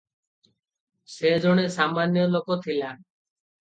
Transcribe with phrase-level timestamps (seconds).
[1.17, 2.95] ସେ ଜଣେ ସାମାନ୍ୟ ଲୋକ ଥିଲା।